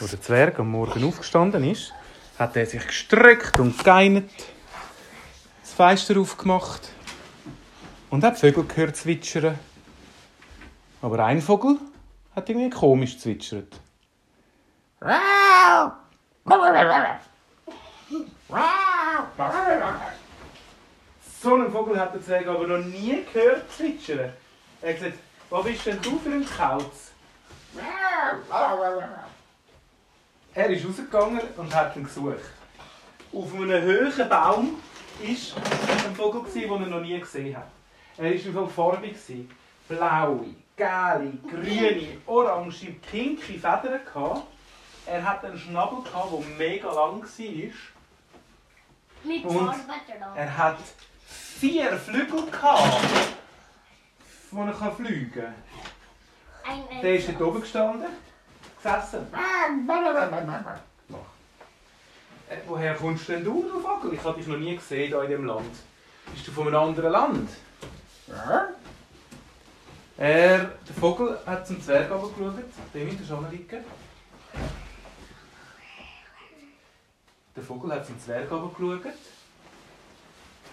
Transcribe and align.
Als 0.00 0.10
der 0.10 0.20
Zwerg 0.20 0.58
am 0.58 0.72
Morgen 0.72 1.04
aufgestanden 1.04 1.62
ist, 1.62 1.92
hat 2.36 2.56
er 2.56 2.66
sich 2.66 2.84
gestreckt 2.84 3.60
und 3.60 3.82
geeinert, 3.82 4.28
das 5.62 5.72
Fenster 5.72 6.18
aufgemacht 6.18 6.88
und 8.10 8.24
hat 8.24 8.38
Vögel 8.38 8.64
gehört 8.64 8.96
zwitschern. 8.96 9.56
Aber 11.00 11.24
ein 11.24 11.40
Vogel 11.40 11.78
hat 12.34 12.48
irgendwie 12.48 12.70
komisch 12.70 13.18
zwitschert. 13.18 13.80
So 21.40 21.54
einen 21.54 21.70
Vogel 21.70 22.00
hat 22.00 22.14
der 22.14 22.22
Zwerg 22.22 22.48
aber 22.48 22.66
noch 22.66 22.84
nie 22.84 23.24
gehört 23.32 23.70
zwitschern. 23.70 24.32
Er 24.82 24.88
hat 24.90 24.98
gesagt, 24.98 25.18
was 25.50 25.64
bist 25.64 25.86
denn 25.86 26.02
du 26.02 26.18
für 26.18 26.30
ein 26.30 26.44
Kauz? 26.44 27.12
Er 30.56 30.70
ist 30.70 30.86
rausgegangen 30.86 31.40
und 31.56 31.74
hat 31.74 31.96
ihn 31.96 32.04
gesucht. 32.04 32.38
Auf 33.32 33.54
einem 33.54 33.82
hohen 33.82 34.28
Baum 34.28 34.76
war 35.18 36.06
ein 36.06 36.14
Vogel, 36.14 36.42
den 36.52 36.70
er 36.70 36.78
noch 36.86 37.00
nie 37.00 37.18
gesehen 37.18 37.56
hat. 37.56 37.66
Er 38.16 38.30
war 38.30 38.52
so 38.52 38.66
farbig. 38.68 39.16
Blaue, 39.88 40.54
gelbe, 40.76 41.38
grüne, 41.50 42.18
orange, 42.26 42.94
pinke 43.10 43.54
Federn. 43.54 44.00
Er 45.06 45.22
hatte 45.22 45.48
einen 45.48 45.58
Schnabel, 45.58 45.98
der 46.04 46.56
mega 46.56 46.92
lang 46.92 47.20
war. 47.20 47.72
Mit 49.24 49.44
Und. 49.44 49.74
Er 50.36 50.56
hat 50.56 50.78
vier 51.26 51.96
Flügel, 51.98 52.46
gehabt, 52.46 53.04
wo 54.52 54.62
er 54.62 54.92
fliegen 54.92 55.32
kann. 56.64 57.02
Der 57.02 57.16
ist 57.16 57.28
dort 57.28 57.42
oben 57.42 57.60
gestanden, 57.60 58.08
gesessen. 58.84 59.26
Äh, 62.48 62.56
woher 62.66 62.94
kommst 62.94 63.28
denn 63.28 63.42
du, 63.42 63.62
du 63.62 63.80
Vogel? 63.80 64.12
Ich 64.12 64.22
habe 64.22 64.38
dich 64.38 64.46
noch 64.46 64.58
nie 64.58 64.76
gesehen 64.76 65.08
hier 65.08 65.22
in 65.22 65.28
diesem 65.28 65.46
Land. 65.46 65.74
Bist 66.32 66.46
du 66.46 66.52
von 66.52 66.68
einem 66.68 66.76
anderen 66.76 67.12
Land? 67.12 67.50
Er, 70.16 70.58
der 70.58 70.94
Vogel 71.00 71.38
hat 71.46 71.66
zum 71.66 71.80
Zwerg 71.82 72.08
geschaut, 72.08 72.54
dem 72.92 73.18
der 73.18 73.24
Schale 73.24 73.48
liegen. 73.50 73.84
Der 77.56 77.62
Vogel 77.62 77.92
hat 77.92 78.06
zum 78.06 78.20
Zwerg 78.20 78.48
geschaut 78.48 78.78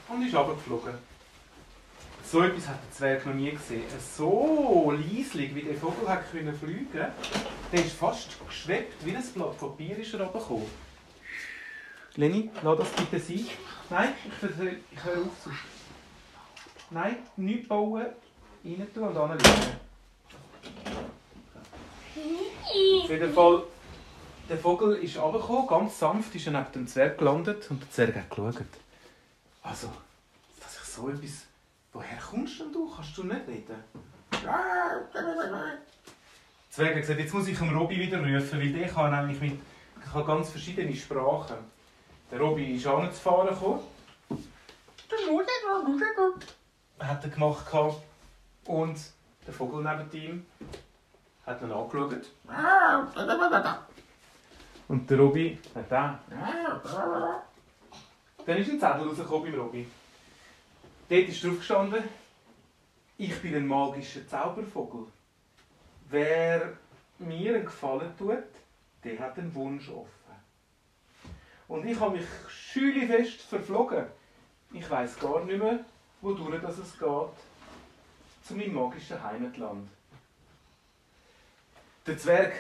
und 0.10 0.28
ist 0.28 0.36
runtergeflogen. 0.36 0.94
So 2.24 2.44
etwas 2.44 2.68
hat 2.68 2.78
der 2.84 2.92
Zwerg 2.92 3.26
noch 3.26 3.34
nie 3.34 3.52
gesehen. 3.52 3.84
So 4.16 4.92
leislich, 4.92 5.56
wie 5.56 5.64
der 5.64 5.76
Vogel 5.76 6.08
hat 6.08 6.30
können 6.32 6.58
fliegen 6.58 6.88
konnte, 6.92 7.12
der 7.72 7.86
ist 7.86 7.96
fast 7.96 8.30
geschwebt, 8.48 8.94
wie 9.06 9.16
ein 9.16 9.24
Blatt 9.34 9.58
Papier 9.58 9.98
ist 9.98 10.14
er 10.14 10.22
runtergekommen. 10.22 10.68
Lenny, 12.16 12.50
lass 12.62 12.78
das 12.80 12.90
bitte 12.92 13.20
sein. 13.20 13.48
Nein, 13.90 14.14
ich, 14.26 14.34
vers- 14.34 14.52
ich 14.92 15.04
höre 15.04 15.22
auf 15.22 15.44
zu. 15.44 15.50
Nein, 16.90 17.18
nichts 17.38 17.68
bauen, 17.70 18.06
rein 18.66 18.88
tun 18.94 19.04
und 19.04 19.18
anlegen. 19.18 19.50
Auf 23.04 23.10
jeden 23.10 23.34
Fall, 23.34 23.64
der 24.50 24.58
Vogel 24.58 24.96
ist 24.98 25.18
runtergekommen, 25.18 25.68
ganz 25.68 26.00
sanft 26.00 26.36
ist 26.36 26.48
er 26.48 26.54
neben 26.54 26.72
dem 26.74 26.88
Zwerg 26.88 27.18
gelandet 27.18 27.70
und 27.72 27.82
der 27.82 27.90
Zwerg 27.90 28.16
hat 28.16 28.30
geschaut. 28.30 28.66
Also, 29.64 29.90
dass 30.60 30.76
ich 30.76 30.84
so 30.84 31.10
etwas... 31.10 31.46
Woher 31.94 32.18
kommst 32.18 32.60
denn 32.60 32.72
du? 32.72 32.90
Kannst 32.90 33.18
du 33.18 33.24
nicht 33.24 33.48
reden? 33.48 33.84
Zwerg 36.72 36.96
hat 36.96 37.02
gesagt, 37.02 37.20
jetzt 37.20 37.34
muss 37.34 37.50
ich 37.50 37.60
den 37.60 37.76
Robby 37.76 38.00
wieder 38.00 38.20
rufen, 38.20 38.60
weil 38.60 38.72
der 38.72 38.88
kann 38.88 39.12
nämlich 39.12 39.42
mit 39.42 39.60
kann 40.12 40.26
ganz 40.26 40.50
verschiedene 40.50 40.96
Sprachen. 40.96 41.58
Der 42.32 42.40
Robby 42.40 42.76
ist 42.76 42.88
angefahren 42.88 43.50
gekommen. 43.50 43.82
Hat 46.98 47.24
er 47.26 47.30
gemacht 47.30 47.66
und 48.66 48.98
der 49.46 49.54
Vogel 49.54 49.84
neben 49.84 50.12
ihm 50.14 50.46
hat 51.46 51.62
ihn 51.62 51.72
angeschaut. 51.74 52.30
Und 54.88 55.10
der 55.10 55.20
Robby 55.20 55.60
hat 55.76 55.92
auch. 55.92 56.14
Dann 58.46 58.58
ist 58.58 58.70
ein 58.70 58.80
Zettel 58.80 59.08
rausgekommen 59.08 59.52
beim 59.52 59.62
Robby. 59.62 59.88
Dort 61.10 61.28
ist 61.28 61.44
drauf 61.44 61.58
gestanden, 61.58 62.04
ich 63.18 63.42
bin 63.42 63.56
ein 63.56 63.68
magischer 63.68 64.26
Zaubervogel. 64.26 65.08
Wer 66.12 66.74
mir 67.20 67.56
einen 67.56 67.66
Gefallen 67.66 68.12
tut, 68.18 68.44
der 69.02 69.18
hat 69.18 69.40
einen 69.40 69.56
Wunsch 69.56 69.88
offen. 69.88 70.10
Und 71.70 71.86
ich 71.86 71.98
habe 71.98 72.18
mich 72.18 72.28
schülifest 72.50 73.42
verflogen. 73.44 74.06
Ich 74.74 74.90
weiß 74.90 75.18
gar 75.20 75.46
nicht 75.46 75.58
mehr, 75.58 75.80
wodurch 76.20 76.62
es 76.64 77.00
geht, 77.00 77.30
zu 78.44 78.56
meinem 78.56 78.74
magischen 78.74 79.24
Heimatland. 79.24 79.88
Der 82.06 82.18
Zwerg 82.18 82.56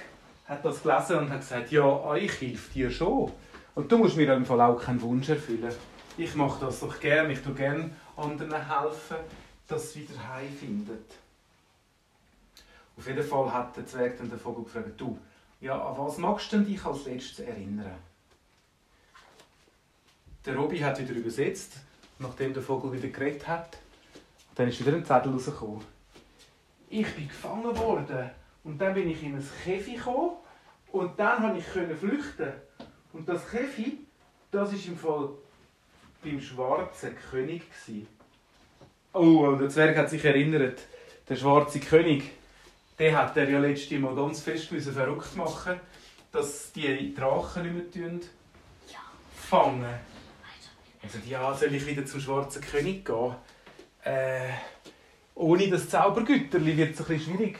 hat 0.45 0.63
das 0.63 0.81
gelesen 0.81 1.17
und 1.17 1.29
hat 1.29 1.41
gesagt, 1.41 1.71
ja, 1.71 2.15
ich 2.15 2.39
helfe 2.39 2.71
dir 2.73 2.89
schon. 2.89 3.33
Und 3.75 3.91
du 3.91 3.97
musst 3.97 4.15
mir 4.15 4.33
im 4.33 4.45
Fall 4.45 4.61
auch 4.61 4.81
keinen 4.81 5.01
Wunsch 5.01 5.27
erfüllen. 5.27 5.73
Ich 6.17 6.35
mache 6.35 6.65
das 6.65 6.79
doch 6.79 6.97
gern. 7.01 7.29
Ich 7.29 7.41
tue 7.41 7.53
gern 7.53 7.93
anderen 8.15 8.65
helfen, 8.65 9.17
dass 9.67 9.91
sie 9.91 10.07
wieder 10.07 10.33
heimfindet. 10.33 11.15
Auf 13.01 13.07
jeden 13.07 13.23
Fall 13.23 13.51
hat 13.51 13.75
der 13.75 13.87
Zwerg 13.87 14.15
dann 14.19 14.29
den 14.29 14.37
Vogel 14.37 14.63
gefragt, 14.63 14.91
du, 14.95 15.17
ja, 15.59 15.73
an 15.73 15.97
was 15.97 16.19
magst 16.19 16.53
du 16.53 16.59
dich 16.59 16.85
als 16.85 17.05
letztes 17.05 17.39
erinnern? 17.39 17.95
Der 20.45 20.55
Robby 20.55 20.77
hat 20.77 20.99
wieder 20.99 21.15
übersetzt, 21.15 21.77
nachdem 22.19 22.53
der 22.53 22.61
Vogel 22.61 22.93
wieder 22.93 23.07
geredet 23.07 23.47
hat. 23.47 23.79
Dann 24.53 24.67
ist 24.67 24.85
wieder 24.85 24.95
ein 24.95 25.03
Zettel 25.03 25.31
rausgekommen. 25.31 25.81
Ich 26.89 27.11
bin 27.15 27.27
gefangen 27.27 27.75
worden 27.75 28.29
und 28.63 28.79
dann 28.79 28.93
bin 28.93 29.09
ich 29.09 29.23
in 29.23 29.33
ein 29.33 29.49
Käfig 29.63 29.95
gekommen 29.95 30.33
und 30.91 31.19
dann 31.19 31.41
konnte 31.41 31.57
ich 31.57 31.97
flüchten. 31.97 32.53
Und 33.13 33.27
das 33.27 33.49
Käfig, 33.49 33.93
das 34.51 34.73
ist 34.73 34.85
im 34.85 34.95
Fall 34.95 35.29
beim 36.23 36.39
schwarzen 36.39 37.15
König 37.31 37.63
gsi. 37.71 38.05
Oh, 39.11 39.53
der 39.53 39.69
Zwerg 39.69 39.97
hat 39.97 40.11
sich 40.11 40.23
erinnert, 40.23 40.81
der 41.27 41.35
schwarze 41.35 41.79
König, 41.79 42.40
den 42.99 43.17
hat 43.17 43.35
er 43.37 43.49
ja 43.49 43.59
letztes 43.59 43.99
Mal 43.99 44.15
ganz 44.15 44.41
fest 44.41 44.71
müssen 44.71 44.93
verrückt 44.93 45.35
machen, 45.35 45.79
dass 46.31 46.71
die 46.71 47.13
Drachen 47.13 47.63
nicht 47.63 47.95
mehr 47.95 48.09
tun 48.09 48.21
fangen. 49.33 49.95
Also 51.03 51.17
ja, 51.27 51.53
soll 51.53 51.73
ich 51.73 51.85
wieder 51.85 52.05
zum 52.05 52.21
schwarzen 52.21 52.61
König 52.61 53.03
gehen? 53.03 53.35
Äh, 54.03 54.51
ohne 55.35 55.69
das 55.69 55.89
Zaubergüterli 55.89 56.77
wird 56.77 56.93
es 56.93 57.01
ein 57.01 57.05
bisschen 57.07 57.35
schwierig. 57.35 57.59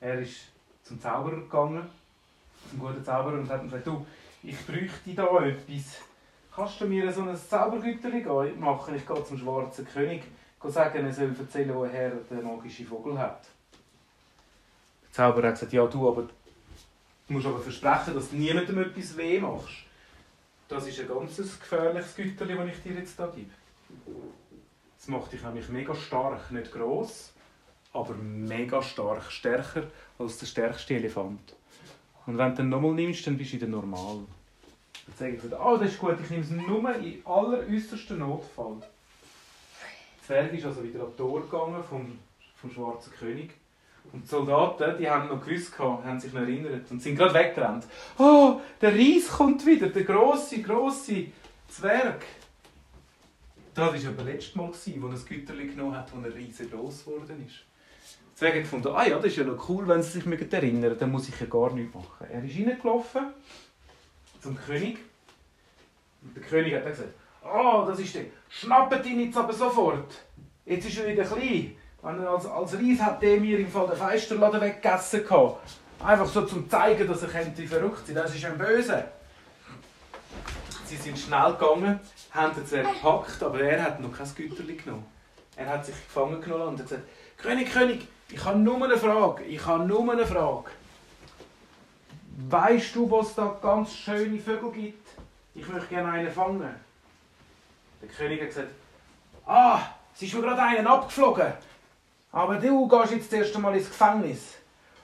Er 0.00 0.20
ist 0.20 0.36
zum 0.84 1.00
Zauberer 1.00 1.36
gegangen, 1.36 1.90
zum 2.70 2.78
guten 2.78 3.04
Zauberer, 3.04 3.34
und 3.34 3.50
hat 3.50 3.62
ihm 3.62 3.68
gesagt, 3.68 3.86
du, 3.86 4.06
ich 4.42 4.56
bräuchte 4.64 5.14
da 5.14 5.44
etwas. 5.44 5.98
Kannst 6.54 6.80
du 6.80 6.86
mir 6.86 7.12
so 7.12 7.22
ein 7.22 7.36
Zaubergüterli 7.36 8.24
machen? 8.56 8.94
Ich 8.94 9.06
gehe 9.06 9.24
zum 9.24 9.38
schwarzen 9.38 9.86
König, 9.86 10.22
sagen, 10.64 11.06
er 11.06 11.12
soll 11.12 11.34
erzählen, 11.38 11.74
woher 11.74 11.92
er 11.92 12.10
den 12.10 12.44
magischen 12.44 12.86
Vogel 12.86 13.18
hat. 13.18 13.46
Der 15.04 15.12
Zauberer 15.12 15.48
hat 15.48 15.54
gesagt, 15.54 15.72
ja 15.72 15.86
du, 15.86 16.08
aber 16.08 16.22
du 16.22 17.32
musst 17.32 17.46
aber 17.46 17.60
versprechen, 17.60 18.14
dass 18.14 18.30
du 18.30 18.36
niemandem 18.36 18.78
etwas 18.78 19.16
weh 19.16 19.38
machst. 19.38 19.84
Das 20.68 20.86
ist 20.86 21.00
ein 21.00 21.08
ganz 21.08 21.36
gefährliches 21.36 22.14
Güterli, 22.14 22.56
das 22.56 22.68
ich 22.68 22.82
dir 22.82 22.92
jetzt 22.92 23.16
hier 23.16 23.32
gebe. 23.34 23.50
Das 24.98 25.08
macht 25.08 25.32
dich 25.32 25.42
nämlich 25.42 25.68
mega 25.68 25.94
stark, 25.94 26.50
nicht 26.50 26.72
gross, 26.72 27.32
aber 27.92 28.14
mega 28.14 28.82
stark, 28.82 29.30
stärker 29.30 29.84
als 30.18 30.38
der 30.38 30.46
stärkste 30.46 30.94
Elefant. 30.94 31.54
Und 32.26 32.36
wenn 32.36 32.50
du 32.50 32.56
den 32.56 32.68
nochmal 32.68 32.92
nimmst, 32.92 33.26
dann 33.26 33.38
bist 33.38 33.52
du 33.52 33.56
wieder 33.56 33.68
normal. 33.68 34.18
Dann 35.06 35.16
sage 35.16 35.36
ich 35.36 35.54
ah, 35.54 35.76
das 35.78 35.92
ist 35.92 35.98
gut, 35.98 36.16
ich 36.22 36.28
nehme 36.28 36.42
es 36.42 36.50
nur 36.50 36.94
in 36.96 37.24
alleräußersten 37.24 38.18
Notfall. 38.18 38.82
Zwerg 40.28 40.52
ist 40.52 40.66
also 40.66 40.84
wieder 40.84 41.00
an 41.00 41.10
die 41.10 41.16
Tor 41.16 41.40
gegangen 41.40 41.82
vom, 41.82 42.18
vom 42.54 42.70
Schwarzen 42.70 43.10
König. 43.14 43.54
Und 44.12 44.24
die 44.24 44.28
Soldaten, 44.28 44.98
die 44.98 45.08
haben 45.08 45.26
noch 45.26 45.42
gewusst, 45.42 45.78
haben 45.78 46.20
sich 46.20 46.34
noch 46.34 46.42
erinnert 46.42 46.90
und 46.90 47.00
sind 47.00 47.16
gerade 47.16 47.32
weggerannt. 47.32 47.86
Oh, 48.18 48.60
der 48.78 48.92
Reis 48.92 49.28
kommt 49.28 49.64
wieder, 49.64 49.88
der 49.88 50.04
grosse, 50.04 50.60
grosse 50.60 51.28
Zwerg. 51.66 52.26
Das 53.74 54.04
war 54.04 54.10
aber 54.10 54.24
letztes 54.24 54.54
Mal, 54.54 54.66
als 54.66 54.86
er 54.86 54.96
ein 54.96 55.24
Güterli 55.24 55.68
genommen 55.68 55.96
hat, 55.96 56.14
wo 56.14 56.20
er 56.22 56.34
riesengroß 56.34 57.06
geworden 57.06 57.46
ist. 57.46 57.64
Zwerg 58.34 58.56
hat 58.56 58.62
gefunden, 58.64 58.88
ah 58.88 59.06
ja, 59.06 59.16
das 59.16 59.26
ist 59.28 59.36
ja 59.36 59.44
noch 59.44 59.66
cool, 59.70 59.88
wenn 59.88 60.02
sie 60.02 60.10
sich 60.10 60.26
mögen 60.26 60.52
erinnern 60.52 60.94
dann 60.98 61.10
muss 61.10 61.30
ich 61.30 61.40
ja 61.40 61.46
gar 61.46 61.72
nichts 61.72 61.94
machen. 61.94 62.26
Er 62.30 62.44
ist 62.44 62.54
reingelaufen 62.54 63.28
zum 64.42 64.58
König. 64.58 64.98
Und 66.20 66.36
der 66.36 66.42
König 66.42 66.74
hat 66.74 66.84
dann 66.84 66.92
gesagt, 66.92 67.14
ah, 67.48 67.84
das 67.86 68.00
ist 68.00 68.14
der, 68.14 68.24
schnappt 68.48 69.04
ihn 69.06 69.20
jetzt 69.20 69.36
aber 69.36 69.52
sofort. 69.52 70.14
Jetzt 70.64 70.86
ist 70.88 70.98
er 70.98 71.08
wieder 71.08 71.24
klein. 71.24 71.76
Als, 72.02 72.46
als 72.46 72.74
Reis 72.74 73.00
hat 73.00 73.22
der 73.22 73.40
mir 73.40 73.58
im 73.58 73.68
Fall 73.68 73.88
den 73.88 73.96
Feisterladen 73.96 74.60
weggegessen. 74.60 75.24
Einfach 76.04 76.26
so 76.26 76.42
zum 76.42 76.68
zeigen, 76.70 77.08
dass 77.08 77.22
er 77.22 77.28
könnte 77.28 77.66
verrückt 77.66 78.06
sein. 78.06 78.14
Das 78.14 78.34
ist 78.34 78.44
ein 78.44 78.56
Böse. 78.56 79.04
Sie 80.84 80.96
sind 80.96 81.18
schnell 81.18 81.52
gegangen, 81.52 82.00
haben 82.30 82.54
den 82.54 82.66
Zwerg 82.66 82.94
gepackt, 82.94 83.42
aber 83.42 83.60
er 83.60 83.82
hat 83.82 84.00
noch 84.00 84.16
kein 84.16 84.34
Güterli 84.34 84.74
genommen. 84.74 85.04
Er 85.56 85.66
hat 85.66 85.84
sich 85.84 85.94
gefangen 85.94 86.40
genommen 86.40 86.68
und 86.68 86.78
hat 86.78 86.88
gesagt, 86.88 87.08
König, 87.36 87.72
König, 87.72 88.06
ich 88.30 88.44
habe 88.44 88.58
nur 88.58 88.82
eine 88.82 88.96
Frage. 88.96 89.44
Ich 89.44 89.64
habe 89.66 89.84
nur 89.84 90.10
eine 90.10 90.26
Frage. 90.26 90.70
Weißt 92.48 92.94
du, 92.94 93.10
was 93.10 93.34
da 93.34 93.58
ganz 93.60 93.92
schöne 93.94 94.38
Vögel 94.38 94.70
gibt? 94.70 95.08
Ich 95.54 95.66
möchte 95.68 95.88
gerne 95.88 96.12
einen 96.12 96.30
fangen. 96.30 96.74
Der 98.00 98.08
König 98.08 98.40
hat 98.40 98.48
gesagt, 98.48 98.70
ah, 99.46 99.80
es 100.14 100.22
ist 100.22 100.34
mir 100.34 100.42
gerade 100.42 100.62
einen 100.62 100.86
abgeflogen. 100.86 101.52
Aber 102.32 102.56
du 102.56 102.86
gehst 102.86 103.12
jetzt 103.12 103.32
erst 103.32 103.56
einmal 103.56 103.76
ins 103.76 103.88
Gefängnis. 103.88 104.54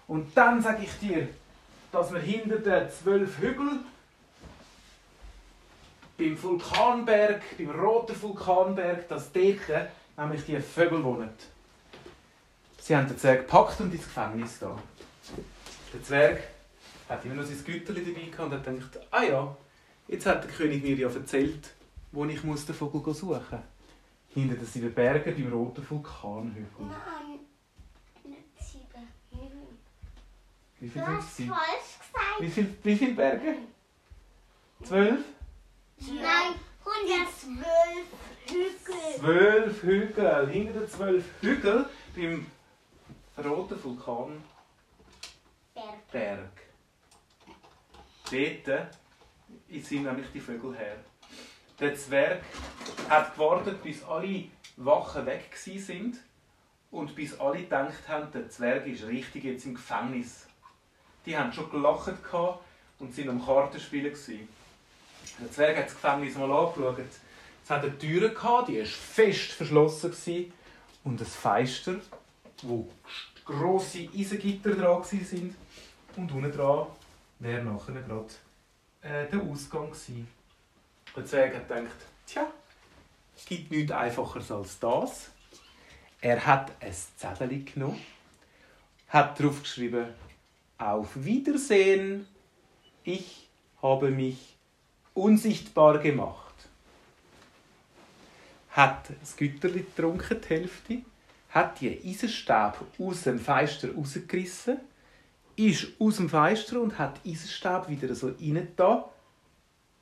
Und 0.06 0.36
dann 0.36 0.62
sage 0.62 0.84
ich 0.84 0.98
dir, 0.98 1.28
dass 1.90 2.12
wir 2.12 2.20
hinter 2.20 2.58
den 2.58 2.90
zwölf 2.90 3.38
Hügeln 3.38 3.84
beim 6.18 6.40
Vulkanberg, 6.40 7.42
beim 7.56 7.70
roten 7.70 8.20
Vulkanberg, 8.20 9.08
dass 9.08 9.32
dort 9.32 9.88
nämlich 10.16 10.44
die 10.44 10.60
Vögel 10.60 11.02
wohnen. 11.02 11.30
Sie 12.80 12.94
haben 12.94 13.08
den 13.08 13.18
Zwerg 13.18 13.46
gepackt 13.46 13.80
und 13.80 13.94
ins 13.94 14.04
Gefängnis 14.04 14.58
da. 14.58 14.76
Der 15.92 16.02
Zwerg 16.02 16.42
hat 17.08 17.24
immer 17.24 17.36
noch 17.36 17.44
sein 17.44 17.64
Güterli 17.64 18.04
dabei 18.04 18.26
gehabt 18.26 18.40
und 18.40 18.52
hat 18.52 18.64
gedacht, 18.64 19.06
ah 19.10 19.22
ja, 19.22 19.56
jetzt 20.08 20.26
hat 20.26 20.44
der 20.44 20.50
König 20.50 20.82
mir 20.82 20.96
ja 20.96 21.08
erzählt, 21.08 21.70
wo 22.14 22.24
ich 22.26 22.42
muss 22.44 22.64
den 22.66 22.74
Vogel 22.74 23.12
suchen 23.14 23.36
muss. 23.50 23.60
Hinter 24.28 24.56
den 24.56 24.66
sieben 24.66 24.92
Bergen 24.94 25.34
beim 25.34 25.52
roten 25.52 25.88
Vulkanhügel. 25.88 26.66
Nein, 26.80 27.40
nicht 28.24 28.44
sieben. 28.60 29.08
Wie 30.80 30.86
Du 30.86 30.92
viele 30.92 31.04
sind 31.04 31.16
hast 31.16 31.28
es? 31.30 31.36
gewesen? 31.36 31.54
falsch 31.54 31.98
gesagt. 31.98 32.40
Wie 32.40 32.48
viele 32.50 32.68
wie 32.82 32.96
viel 32.96 33.14
Berge? 33.14 33.54
Zwölf? 34.82 35.24
Nein, 35.98 36.54
112 36.84 37.66
Hügel. 38.46 39.18
Zwölf 39.18 39.82
Hügel. 39.82 40.48
Hinter 40.50 40.80
den 40.80 40.88
zwölf 40.88 41.24
Hügeln 41.40 41.86
beim 42.16 42.46
roten 43.44 43.82
Vulkanberg. 43.84 44.40
Berg. 46.12 46.50
Dort 48.30 49.84
sind 49.84 50.02
nämlich 50.04 50.26
die 50.32 50.40
Vögel 50.40 50.74
her. 50.76 50.96
Der 51.80 51.96
Zwerg 51.96 52.42
hat 53.08 53.34
gewartet, 53.34 53.82
bis 53.82 54.04
alle 54.04 54.44
Wachen 54.76 55.26
weg 55.26 55.56
sind 55.56 56.18
und 56.92 57.16
bis 57.16 57.38
alle 57.40 57.62
gedacht 57.62 58.08
haben, 58.08 58.30
der 58.32 58.48
Zwerg 58.48 58.86
ist 58.86 59.06
richtig 59.06 59.44
jetzt 59.44 59.66
im 59.66 59.74
Gefängnis. 59.74 60.46
Die 61.26 61.36
haben 61.36 61.52
schon 61.52 61.70
gelacht 61.70 62.14
und 63.00 63.12
sind 63.12 63.28
am 63.28 63.44
Kartenspielen. 63.44 64.14
Der 65.40 65.50
Zwerg 65.50 65.76
hat 65.78 65.86
das 65.86 65.94
Gefängnis 65.94 66.36
mal 66.36 66.52
angeschaut. 66.52 66.98
Es 67.64 67.70
hat 67.70 67.82
eine 67.82 67.98
Tür 67.98 68.28
die 68.28 68.78
war 68.78 68.86
fest 68.86 69.52
verschlossen 69.52 70.10
gsi 70.12 70.52
und 71.02 71.20
ein 71.20 71.26
Feister, 71.26 71.96
wo 72.62 72.88
grosse 73.44 74.08
Eisengitter 74.14 74.74
dran 74.74 75.02
sind 75.02 75.56
und 76.16 76.30
unten 76.30 76.52
dran 76.52 76.86
wäre 77.40 77.64
nachher 77.64 77.94
gerade 77.94 78.28
äh, 79.02 79.28
der 79.28 79.40
Ausgang 79.40 79.90
gsi. 79.90 80.24
Der 81.16 81.24
Zwerg 81.24 81.54
hat 81.54 81.68
gedacht, 81.68 81.94
tja, 82.26 82.50
es 83.36 83.44
gibt 83.44 83.70
nichts 83.70 83.92
Einfacheres 83.92 84.50
als 84.50 84.78
das. 84.80 85.30
Er 86.20 86.44
hat 86.44 86.72
ein 86.80 86.92
Zettel 87.16 87.64
genommen, 87.64 88.00
hat 89.08 89.38
drauf 89.38 89.62
geschrieben, 89.62 90.06
auf 90.78 91.10
Wiedersehen, 91.14 92.26
ich 93.04 93.48
habe 93.80 94.10
mich 94.10 94.56
unsichtbar 95.12 95.98
gemacht. 95.98 96.54
Hat 98.70 99.10
das 99.20 99.36
Güterli 99.36 99.80
getrunken, 99.80 100.40
die 100.40 100.48
Hälfte, 100.48 101.02
hat 101.50 101.80
die 101.80 102.00
Eisenstäbe 102.04 102.78
aus 102.98 103.22
dem 103.22 103.38
Feister 103.38 103.94
rausgerissen, 103.94 104.78
ist 105.54 105.88
aus 106.00 106.16
dem 106.16 106.28
Feister 106.28 106.80
und 106.80 106.98
hat 106.98 107.20
die 107.24 107.32
Eisenstäbe 107.32 107.88
wieder 107.88 108.12
so 108.16 108.28
rein 108.28 108.74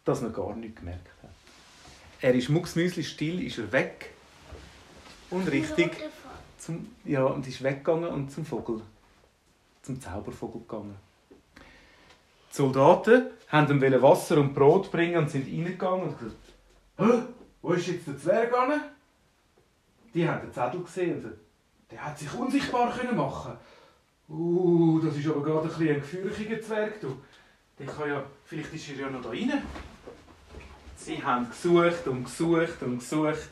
dass 0.04 0.20
man 0.20 0.32
gar 0.32 0.54
nichts 0.54 0.80
gemerkt 0.80 1.08
hat. 1.22 1.30
Er 2.20 2.34
ist 2.34 2.48
mucksmüsli 2.48 3.02
still, 3.02 3.44
ist 3.44 3.58
er 3.58 3.70
weg 3.72 4.10
und 5.30 5.50
richtig 5.50 5.90
zum, 6.58 6.94
ja, 7.04 7.24
und 7.24 7.46
ist 7.46 7.62
weggegangen 7.62 8.08
und 8.08 8.30
zum 8.30 8.44
Vogel, 8.44 8.80
zum 9.82 10.00
Zaubervogel 10.00 10.60
gegangen. 10.60 10.96
Die 12.50 12.56
Soldaten 12.56 13.30
haben 13.48 13.82
ihm 13.82 14.02
Wasser 14.02 14.38
und 14.38 14.54
Brot 14.54 14.92
bringen 14.92 15.16
und 15.16 15.30
sind 15.30 15.46
reingegangen 15.46 16.08
und 16.08 16.18
gesagt, 16.18 16.36
Hä? 16.98 17.22
wo 17.62 17.72
ist 17.72 17.86
jetzt 17.88 18.06
der 18.06 18.18
Zwerg 18.18 18.54
hin? 18.54 18.80
Die 20.14 20.28
haben 20.28 20.42
den 20.42 20.52
Zettel 20.52 20.82
gesehen 20.82 21.14
und 21.14 21.22
gesagt, 21.22 21.40
der 21.90 22.04
hat 22.04 22.18
sich 22.18 22.32
unsichtbar 22.34 22.92
können 22.96 23.16
machen. 23.16 23.52
Uh, 24.28 25.00
das 25.00 25.16
ist 25.16 25.26
aber 25.26 25.42
gerade 25.42 25.62
ein, 25.62 25.68
bisschen 25.68 25.88
ein 25.88 26.00
gefürchiger 26.00 26.60
Zwerg. 26.60 27.00
Du. 27.00 27.16
Der 27.78 27.86
kann 27.86 28.08
ja, 28.08 28.22
vielleicht 28.44 28.72
ist 28.72 28.90
er 28.90 28.96
ja 28.96 29.10
noch 29.10 29.22
da 29.22 29.30
rein. 29.30 29.62
Sie 31.04 31.22
haben 31.22 31.48
gesucht 31.50 32.06
und 32.06 32.24
gesucht 32.24 32.80
und 32.82 32.98
gesucht 32.98 33.48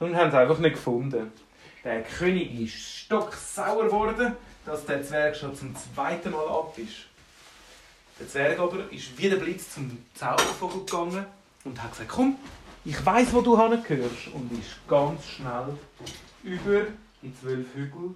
und 0.00 0.16
haben 0.16 0.28
es 0.28 0.34
einfach 0.34 0.58
nicht 0.58 0.74
gefunden. 0.74 1.32
Der 1.84 2.02
König 2.02 2.60
ist 2.60 2.74
stocksauer 2.74 3.84
geworden, 3.84 4.36
dass 4.66 4.84
der 4.84 5.02
Zwerg 5.02 5.36
schon 5.36 5.54
zum 5.54 5.74
zweiten 5.76 6.32
Mal 6.32 6.48
ab 6.48 6.76
ist. 6.76 7.06
Der 8.18 8.28
Zwerg 8.28 8.58
aber 8.58 8.90
ist 8.90 9.16
wie 9.16 9.28
der 9.28 9.36
Blitz 9.36 9.74
zum 9.74 9.96
Zaubervogel 10.14 10.84
gegangen 10.84 11.24
und 11.64 11.80
hat 11.80 11.92
gesagt, 11.92 12.08
komm, 12.08 12.36
ich 12.84 13.06
weiß, 13.06 13.32
wo 13.32 13.42
du 13.42 13.56
hingehörst. 13.56 14.28
Und 14.34 14.50
ist 14.52 14.88
ganz 14.88 15.24
schnell 15.24 15.78
über 16.42 16.86
die 17.22 17.32
zwölf 17.40 17.66
Hügel 17.74 18.14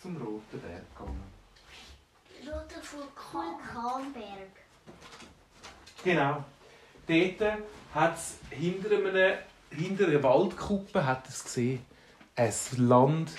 zum 0.00 0.16
Roten 0.18 0.60
Berg 0.60 0.82
gegangen. 0.96 1.22
Rote 2.46 2.80
Vulkanberg. 2.92 4.50
Genau. 6.04 6.44
Dort 7.06 7.58
hat 7.94 8.16
es 8.16 8.36
hinter, 8.50 8.96
einem, 8.96 9.36
hinter 9.70 10.08
einer 10.08 10.22
Waldkuppe 10.22 11.04
hat 11.04 11.28
es 11.28 11.44
gesehen. 11.44 11.84
Ein 12.36 12.52
Land 12.78 13.30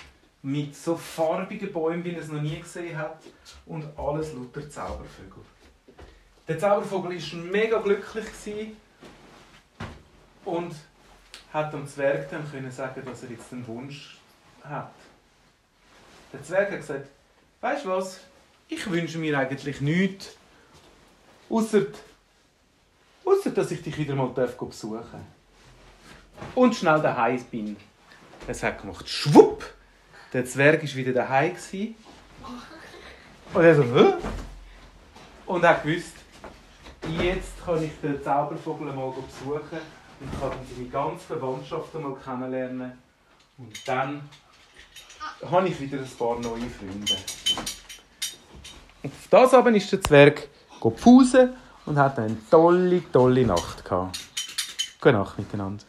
mit 0.42 0.76
so 0.76 0.96
farbigen 0.96 1.72
Bäumen, 1.72 2.04
wie 2.04 2.14
es 2.14 2.28
noch 2.28 2.40
nie 2.40 2.60
gesehen 2.60 2.96
hat. 2.96 3.18
Und 3.66 3.84
alles 3.98 4.32
lauter 4.32 4.68
Zaubervögel. 4.70 5.42
Der 6.48 6.58
Zaubervogel 6.58 7.20
war 7.20 7.38
mega 7.38 7.78
glücklich 7.80 8.26
und 10.44 10.74
hat 11.52 11.72
dem 11.72 11.86
Zwerg 11.88 12.30
dann 12.30 12.48
können 12.50 12.70
sagen, 12.70 13.02
dass 13.04 13.24
er 13.24 13.30
jetzt 13.30 13.52
einen 13.52 13.66
Wunsch 13.66 14.18
hat. 14.62 14.92
Der 16.32 16.42
Zwerg 16.42 16.70
hat 16.70 16.78
gesagt, 16.78 17.08
weißt 17.60 17.84
du 17.84 17.88
was, 17.88 18.20
ich 18.68 18.88
wünsche 18.90 19.18
mir 19.18 19.38
eigentlich 19.38 19.80
nichts, 19.80 20.36
außer 21.50 21.86
Ausser, 23.26 23.50
dass 23.50 23.72
ich 23.72 23.82
dich 23.82 23.98
wieder 23.98 24.14
mal 24.14 24.28
besuchen 24.28 24.90
darf. 24.90 25.02
Und 26.54 26.74
schnell 26.76 27.02
daheim 27.02 27.42
bin. 27.50 27.76
Es 28.46 28.62
hat 28.62 28.80
gemacht, 28.80 29.08
schwupp! 29.08 29.64
Der 30.32 30.44
Zwerg 30.44 30.82
war 30.82 30.94
wieder 30.94 31.12
daheim. 31.12 31.54
gewesen. 31.54 31.96
Und 33.52 33.64
er 33.64 33.74
so, 33.74 33.82
Hä? 33.82 34.14
Und 35.46 35.64
er 35.64 35.74
gewusst, 35.74 36.14
jetzt 37.20 37.64
kann 37.64 37.82
ich 37.82 37.92
den 38.02 38.22
Zaubervogel 38.22 38.92
mal 38.92 39.12
besuchen 39.12 39.80
und 40.20 40.40
kann 40.40 40.52
seine 40.74 40.88
ganze 40.88 41.24
Verwandtschaft 41.24 41.94
mal 41.94 42.16
kennenlernen. 42.16 42.92
Und 43.58 43.88
dann 43.88 44.28
habe 45.50 45.68
ich 45.68 45.80
wieder 45.80 45.98
ein 45.98 46.10
paar 46.18 46.38
neue 46.38 46.68
Freunde. 46.68 47.16
Und 49.02 49.12
auf 49.12 49.28
das 49.30 49.54
aber 49.54 49.70
ist 49.70 49.90
der 49.90 50.00
Zwerg 50.02 50.48
pfusen 50.80 51.56
und 51.86 51.98
hat 51.98 52.18
eine 52.18 52.36
tolle, 52.50 53.02
tolle 53.10 53.46
Nacht 53.46 53.84
gehabt. 53.84 54.18
Gute 55.00 55.14
Nacht 55.14 55.38
miteinander. 55.38 55.84